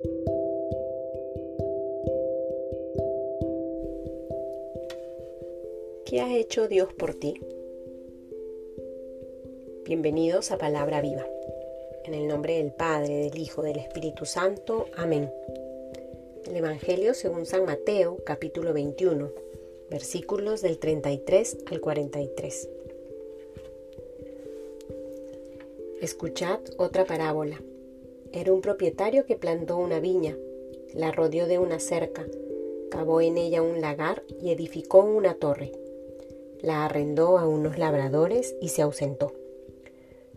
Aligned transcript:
¿Qué 0.00 0.10
ha 6.20 6.36
hecho 6.36 6.68
Dios 6.68 6.94
por 6.94 7.14
ti? 7.14 7.40
Bienvenidos 9.84 10.52
a 10.52 10.58
Palabra 10.58 11.00
Viva. 11.00 11.26
En 12.04 12.14
el 12.14 12.28
nombre 12.28 12.58
del 12.58 12.70
Padre, 12.72 13.16
del 13.16 13.36
Hijo, 13.38 13.62
del 13.62 13.78
Espíritu 13.78 14.24
Santo. 14.24 14.86
Amén. 14.96 15.32
El 16.46 16.54
Evangelio 16.54 17.14
según 17.14 17.44
San 17.44 17.64
Mateo, 17.64 18.18
capítulo 18.24 18.72
21, 18.72 19.32
versículos 19.90 20.62
del 20.62 20.78
33 20.78 21.58
al 21.66 21.80
43. 21.80 22.68
Escuchad 26.00 26.60
otra 26.76 27.04
parábola. 27.04 27.60
Era 28.32 28.52
un 28.52 28.60
propietario 28.60 29.26
que 29.26 29.36
plantó 29.36 29.76
una 29.76 30.00
viña, 30.00 30.36
la 30.94 31.12
rodeó 31.12 31.46
de 31.46 31.58
una 31.58 31.80
cerca, 31.80 32.26
cavó 32.90 33.20
en 33.20 33.38
ella 33.38 33.62
un 33.62 33.80
lagar 33.80 34.22
y 34.40 34.50
edificó 34.50 35.00
una 35.00 35.34
torre 35.34 35.72
la 36.60 36.84
arrendó 36.84 37.38
a 37.38 37.46
unos 37.46 37.78
labradores 37.78 38.56
y 38.60 38.68
se 38.68 38.82
ausentó. 38.82 39.32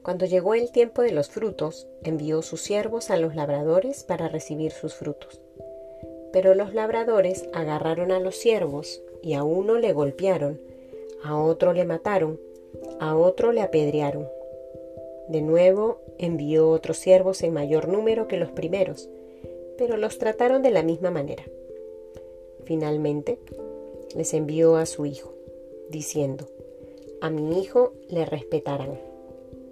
Cuando 0.03 0.25
llegó 0.25 0.55
el 0.55 0.71
tiempo 0.71 1.01
de 1.01 1.11
los 1.11 1.29
frutos, 1.29 1.87
envió 2.03 2.41
sus 2.41 2.61
siervos 2.61 3.09
a 3.11 3.17
los 3.17 3.35
labradores 3.35 4.03
para 4.03 4.27
recibir 4.27 4.71
sus 4.71 4.95
frutos. 4.95 5.41
Pero 6.33 6.55
los 6.55 6.73
labradores 6.73 7.45
agarraron 7.53 8.11
a 8.11 8.19
los 8.19 8.35
siervos 8.35 9.01
y 9.21 9.33
a 9.33 9.43
uno 9.43 9.77
le 9.77 9.93
golpearon, 9.93 10.59
a 11.23 11.37
otro 11.37 11.73
le 11.73 11.85
mataron, 11.85 12.39
a 12.99 13.15
otro 13.15 13.51
le 13.51 13.61
apedrearon. 13.61 14.27
De 15.31 15.41
nuevo 15.41 16.01
envió 16.17 16.69
otros 16.69 16.97
siervos 16.97 17.41
en 17.41 17.53
mayor 17.53 17.87
número 17.87 18.27
que 18.27 18.35
los 18.35 18.51
primeros, 18.51 19.07
pero 19.77 19.95
los 19.95 20.17
trataron 20.17 20.61
de 20.61 20.71
la 20.71 20.83
misma 20.83 21.09
manera. 21.09 21.45
Finalmente, 22.65 23.39
les 24.13 24.33
envió 24.33 24.75
a 24.75 24.85
su 24.85 25.05
hijo 25.05 25.33
diciendo, 25.89 26.47
A 27.21 27.29
mi 27.29 27.61
hijo 27.61 27.93
le 28.09 28.25
respetarán. 28.25 28.99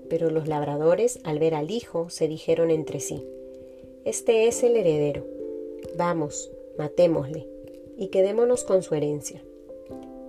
Pero 0.07 0.29
los 0.29 0.47
labradores, 0.47 1.19
al 1.25 1.39
ver 1.39 1.55
al 1.55 1.71
hijo, 1.71 2.09
se 2.09 2.29
dijeron 2.29 2.71
entre 2.71 3.01
sí, 3.01 3.27
Este 4.05 4.47
es 4.47 4.63
el 4.63 4.77
heredero. 4.77 5.25
Vamos, 5.97 6.53
matémosle, 6.77 7.49
y 7.97 8.07
quedémonos 8.07 8.63
con 8.63 8.81
su 8.81 8.95
herencia. 8.95 9.43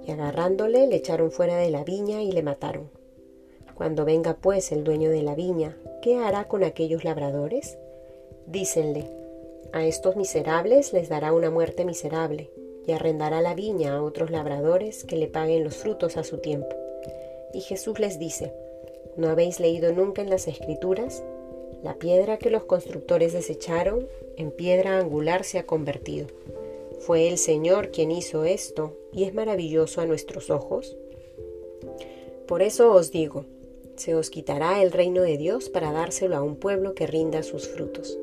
Y 0.05 0.11
agarrándole 0.11 0.89
le 0.89 0.97
echaron 0.97 1.31
fuera 1.31 1.57
de 1.57 1.71
la 1.71 1.85
viña 1.85 2.21
y 2.21 2.33
le 2.33 2.43
mataron. 2.43 2.91
Cuando 3.81 4.05
venga 4.05 4.35
pues 4.35 4.73
el 4.73 4.85
dueño 4.85 5.09
de 5.09 5.23
la 5.23 5.35
viña, 5.35 5.75
¿qué 6.03 6.19
hará 6.19 6.49
con 6.49 6.65
aquellos 6.65 7.03
labradores? 7.03 7.79
Dícenle, 8.47 9.07
a 9.73 9.87
estos 9.87 10.17
miserables 10.17 10.93
les 10.93 11.09
dará 11.09 11.33
una 11.33 11.49
muerte 11.49 11.87
miserable, 11.87 12.51
y 12.87 12.93
arrendará 12.93 13.41
la 13.41 13.55
viña 13.55 13.95
a 13.95 14.03
otros 14.03 14.31
labradores 14.31 15.05
que 15.05 15.17
le 15.17 15.29
paguen 15.29 15.65
los 15.65 15.77
frutos 15.77 16.19
a 16.19 16.25
su 16.25 16.37
tiempo. 16.37 16.77
Y 17.55 17.63
Jesús 17.63 17.99
les 17.99 18.19
dice, 18.19 18.53
¿no 19.17 19.31
habéis 19.31 19.61
leído 19.61 19.95
nunca 19.95 20.21
en 20.21 20.29
las 20.29 20.47
Escrituras? 20.47 21.25
La 21.83 21.95
piedra 21.95 22.37
que 22.37 22.51
los 22.51 22.65
constructores 22.65 23.33
desecharon, 23.33 24.07
en 24.37 24.51
piedra 24.51 24.99
angular 24.99 25.43
se 25.43 25.59
ha 25.59 25.65
convertido. 25.65 26.27
¿Fue 26.99 27.29
el 27.29 27.39
Señor 27.39 27.93
quien 27.93 28.11
hizo 28.11 28.45
esto 28.45 28.93
y 29.11 29.25
es 29.25 29.33
maravilloso 29.33 30.03
a 30.03 30.07
nuestros 30.07 30.51
ojos? 30.51 30.99
Por 32.47 32.61
eso 32.61 32.93
os 32.93 33.11
digo, 33.11 33.47
se 34.01 34.15
os 34.15 34.31
quitará 34.31 34.83
el 34.83 34.93
reino 34.93 35.21
de 35.21 35.37
Dios 35.37 35.69
para 35.69 35.93
dárselo 35.93 36.35
a 36.37 36.43
un 36.43 36.57
pueblo 36.57 36.95
que 36.95 37.07
rinda 37.07 37.43
sus 37.43 37.69
frutos. 37.69 38.19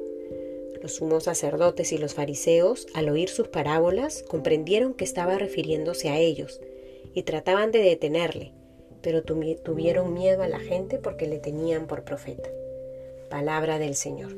Los 0.81 0.95
sumos 0.95 1.25
sacerdotes 1.25 1.91
y 1.91 1.99
los 1.99 2.15
fariseos, 2.15 2.87
al 2.95 3.09
oír 3.09 3.29
sus 3.29 3.47
parábolas, 3.47 4.23
comprendieron 4.27 4.95
que 4.95 5.03
estaba 5.03 5.37
refiriéndose 5.37 6.09
a 6.09 6.17
ellos 6.17 6.61
y 7.13 7.23
trataban 7.23 7.71
de 7.71 7.79
detenerle, 7.79 8.53
pero 9.01 9.21
tuvieron 9.21 10.15
miedo 10.15 10.41
a 10.41 10.47
la 10.47 10.59
gente 10.59 10.97
porque 10.97 11.27
le 11.27 11.37
tenían 11.37 11.85
por 11.85 12.03
profeta. 12.03 12.49
Palabra 13.29 13.77
del 13.77 13.95
Señor. 13.95 14.35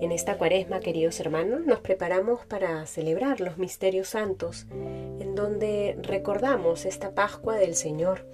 En 0.00 0.10
esta 0.10 0.36
cuaresma, 0.36 0.80
queridos 0.80 1.20
hermanos, 1.20 1.64
nos 1.64 1.78
preparamos 1.78 2.44
para 2.46 2.84
celebrar 2.86 3.40
los 3.40 3.56
misterios 3.56 4.08
santos, 4.08 4.66
en 5.20 5.36
donde 5.36 5.96
recordamos 6.02 6.86
esta 6.86 7.12
Pascua 7.12 7.54
del 7.54 7.76
Señor, 7.76 8.24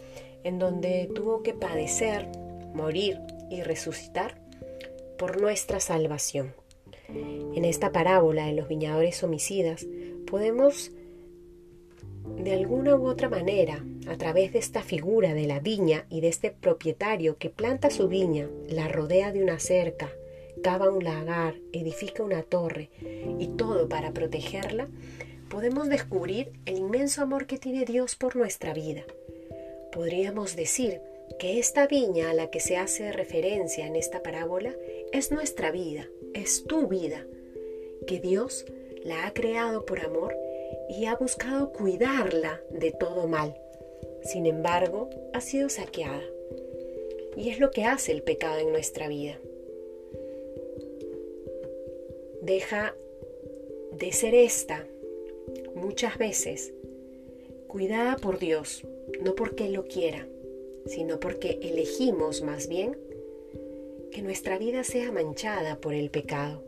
en 0.45 0.59
donde 0.59 1.11
tuvo 1.15 1.43
que 1.43 1.55
padecer, 1.55 2.29
morir 2.75 3.19
y 3.51 3.63
resucitar 3.63 4.41
por 5.19 5.41
nuestra 5.41 5.81
salvación. 5.81 6.55
En 7.09 7.65
esta 7.65 7.91
parábola 7.91 8.47
de 8.47 8.53
los 8.53 8.69
viñadores 8.69 9.23
homicidas 9.23 9.87
podemos 10.27 10.93
de 12.37 12.53
alguna 12.53 12.95
u 12.95 13.07
otra 13.07 13.29
manera, 13.29 13.85
a 14.07 14.17
través 14.17 14.53
de 14.53 14.59
esta 14.59 14.83
figura 14.83 15.35
de 15.35 15.47
la 15.47 15.61
viña 15.61 16.07
y 16.09 16.21
de 16.21 16.29
este 16.29 16.51
propietario 16.51 17.37
que 17.39 17.51
planta 17.51 17.91
su 17.91 18.09
viña, 18.09 18.49
la 18.69 18.89
rodea 18.89 19.33
de 19.33 19.43
una 19.43 19.59
cerca, 19.59 20.11
cava 20.63 20.91
un 20.91 21.03
lagar, 21.03 21.57
edifica 21.73 22.23
una 22.23 22.43
torre 22.43 22.91
y 23.39 23.49
todo 23.49 23.89
para 23.89 24.13
protegerla, 24.13 24.89
podemos 25.49 25.89
descubrir 25.89 26.53
el 26.67 26.77
inmenso 26.79 27.23
amor 27.23 27.47
que 27.47 27.59
tiene 27.59 27.85
Dios 27.85 28.15
por 28.15 28.37
nuestra 28.37 28.75
vida. 28.75 29.03
Podríamos 29.93 30.57
decir 30.57 31.01
que 31.39 31.59
esta 31.59 31.87
viña 31.87 32.31
a 32.31 32.35
la 32.35 32.51
que 32.51 32.61
se 32.61 32.77
hace 32.77 33.13
referencia 33.13 33.87
en 33.87 33.97
esta 33.97 34.23
parábola 34.23 34.75
es 35.13 35.31
nuestra 35.31 35.71
vida, 35.71 36.09
es 36.35 36.65
tu 36.65 36.87
vida, 36.89 37.27
que 38.07 38.19
Dios 38.21 38.67
la 39.05 39.27
ha 39.27 39.33
creado 39.33 39.85
por 39.85 40.01
amor 40.01 40.37
y 40.89 41.07
ha 41.07 41.17
buscado 41.17 41.73
cuidarla 41.73 42.61
de 42.71 42.93
todo 42.93 43.27
mal. 43.27 43.55
Sin 44.23 44.47
embargo, 44.47 45.11
ha 45.33 45.41
sido 45.41 45.69
saqueada. 45.69 46.23
Y 47.37 47.51
es 47.51 47.61
lo 47.61 47.71
que 47.71 47.85
hace 47.85 48.13
el 48.13 48.23
pecado 48.23 48.59
en 48.59 48.73
nuestra 48.73 49.09
vida. 49.09 49.39
Deja 52.43 52.95
de 53.93 54.13
ser 54.13 54.35
esta 54.35 54.87
muchas 55.75 56.19
veces 56.19 56.73
cuidada 57.69 58.17
por 58.17 58.39
Dios, 58.39 58.83
no 59.21 59.35
porque 59.35 59.69
lo 59.69 59.85
quiera, 59.85 60.27
sino 60.87 61.21
porque 61.21 61.59
elegimos 61.63 62.43
más 62.43 62.69
bien 62.69 62.97
que 64.11 64.23
nuestra 64.23 64.59
vida 64.59 64.85
sea 64.85 65.13
manchada 65.13 65.77
por 65.77 65.95
el 65.95 66.11
pecado, 66.11 66.63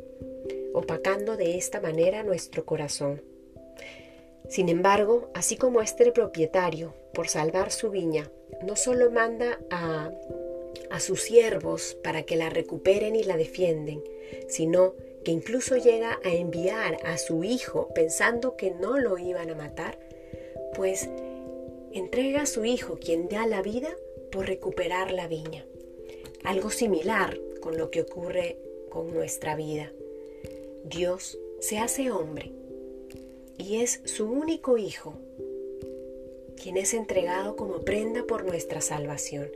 opacando 0.74 1.36
de 1.36 1.56
esta 1.56 1.80
manera 1.80 2.22
nuestro 2.22 2.64
corazón. 2.64 3.22
Sin 4.48 4.68
embargo, 4.68 5.30
así 5.34 5.56
como 5.56 5.80
este 5.80 6.10
propietario, 6.12 6.92
por 7.14 7.28
salvar 7.28 7.70
su 7.70 7.90
viña, 7.90 8.30
no 8.66 8.76
solo 8.76 9.10
manda 9.10 9.58
a, 9.70 10.10
a 10.90 11.00
sus 11.00 11.22
siervos 11.22 11.96
para 12.02 12.24
que 12.24 12.36
la 12.36 12.50
recuperen 12.50 13.16
y 13.16 13.22
la 13.22 13.36
defienden, 13.36 14.02
sino 14.48 14.94
que 15.24 15.30
incluso 15.30 15.76
llega 15.76 16.18
a 16.24 16.32
enviar 16.32 16.98
a 17.04 17.16
su 17.18 17.44
hijo 17.44 17.88
pensando 17.94 18.56
que 18.56 18.70
no 18.70 18.98
lo 18.98 19.18
iban 19.18 19.50
a 19.50 19.54
matar, 19.54 19.98
pues 20.74 21.08
entrega 21.92 22.42
a 22.42 22.46
su 22.46 22.64
hijo 22.64 22.98
quien 22.98 23.28
da 23.28 23.46
la 23.46 23.62
vida 23.62 23.96
por 24.30 24.46
recuperar 24.46 25.12
la 25.12 25.26
viña. 25.26 25.64
Algo 26.44 26.70
similar 26.70 27.38
con 27.60 27.76
lo 27.76 27.90
que 27.90 28.02
ocurre 28.02 28.58
con 28.90 29.12
nuestra 29.12 29.56
vida. 29.56 29.92
Dios 30.84 31.38
se 31.60 31.78
hace 31.78 32.10
hombre 32.10 32.52
y 33.58 33.82
es 33.82 34.00
su 34.04 34.26
único 34.26 34.78
Hijo, 34.78 35.14
quien 36.60 36.76
es 36.76 36.94
entregado 36.94 37.56
como 37.56 37.80
prenda 37.80 38.24
por 38.24 38.44
nuestra 38.44 38.80
salvación. 38.80 39.50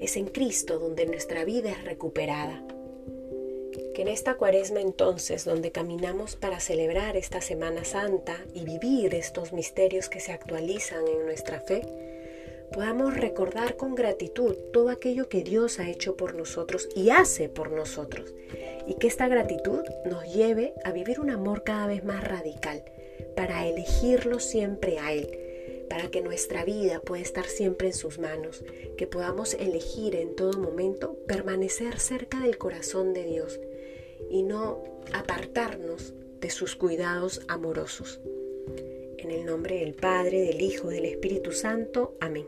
Es 0.00 0.16
en 0.16 0.26
Cristo 0.26 0.78
donde 0.78 1.06
nuestra 1.06 1.44
vida 1.44 1.70
es 1.70 1.84
recuperada. 1.84 2.64
Que 3.98 4.02
en 4.02 4.08
esta 4.10 4.36
cuaresma 4.36 4.80
entonces, 4.80 5.44
donde 5.44 5.72
caminamos 5.72 6.36
para 6.36 6.60
celebrar 6.60 7.16
esta 7.16 7.40
Semana 7.40 7.84
Santa 7.84 8.36
y 8.54 8.64
vivir 8.64 9.12
estos 9.12 9.52
misterios 9.52 10.08
que 10.08 10.20
se 10.20 10.30
actualizan 10.30 11.08
en 11.08 11.26
nuestra 11.26 11.58
fe, 11.58 11.82
podamos 12.72 13.16
recordar 13.16 13.76
con 13.76 13.96
gratitud 13.96 14.54
todo 14.72 14.90
aquello 14.90 15.28
que 15.28 15.42
Dios 15.42 15.80
ha 15.80 15.90
hecho 15.90 16.16
por 16.16 16.36
nosotros 16.36 16.88
y 16.94 17.10
hace 17.10 17.48
por 17.48 17.72
nosotros. 17.72 18.32
Y 18.86 18.94
que 18.94 19.08
esta 19.08 19.26
gratitud 19.26 19.82
nos 20.04 20.32
lleve 20.32 20.74
a 20.84 20.92
vivir 20.92 21.18
un 21.18 21.30
amor 21.30 21.64
cada 21.64 21.88
vez 21.88 22.04
más 22.04 22.22
radical, 22.22 22.84
para 23.34 23.66
elegirlo 23.66 24.38
siempre 24.38 25.00
a 25.00 25.12
Él, 25.12 25.84
para 25.90 26.08
que 26.08 26.20
nuestra 26.20 26.64
vida 26.64 27.00
pueda 27.00 27.22
estar 27.24 27.46
siempre 27.46 27.88
en 27.88 27.94
sus 27.94 28.20
manos, 28.20 28.62
que 28.96 29.08
podamos 29.08 29.54
elegir 29.54 30.14
en 30.14 30.36
todo 30.36 30.56
momento 30.56 31.16
permanecer 31.26 31.98
cerca 31.98 32.38
del 32.38 32.58
corazón 32.58 33.12
de 33.12 33.24
Dios 33.24 33.58
y 34.30 34.42
no 34.42 34.82
apartarnos 35.12 36.14
de 36.40 36.50
sus 36.50 36.76
cuidados 36.76 37.42
amorosos. 37.48 38.20
En 39.18 39.30
el 39.30 39.44
nombre 39.44 39.80
del 39.80 39.94
Padre, 39.94 40.42
del 40.42 40.60
Hijo, 40.60 40.88
del 40.88 41.04
Espíritu 41.04 41.52
Santo. 41.52 42.16
Amén. 42.20 42.46